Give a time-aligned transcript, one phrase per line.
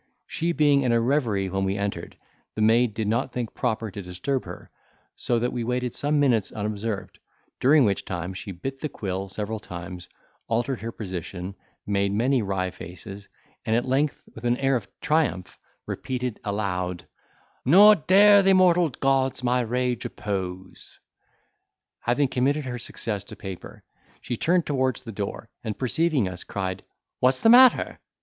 [0.25, 2.17] She being in a reverie when we entered,
[2.55, 4.71] the maid did not think proper to disturb her;
[5.15, 7.19] so that we waited some minutes unobserved,
[7.59, 10.09] during which time she bit the quill several times,
[10.47, 11.53] altered her position,
[11.85, 13.29] made many wry faces,
[13.63, 17.05] and, at length, with an air of triumph, repeated aloud:
[17.63, 20.97] "Nor dare th'immortal gods my rage oppose!"
[21.99, 23.83] Having committed her success to paper,
[24.19, 26.83] she turned towards the door, and perceiving us, cried,
[27.19, 27.99] "What's the matter?"